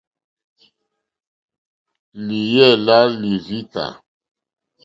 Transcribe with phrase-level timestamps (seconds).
[2.25, 3.85] Lìyɛ́ lá līrzīkà.